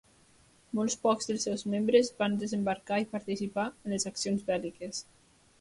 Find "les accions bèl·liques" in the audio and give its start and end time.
3.97-5.07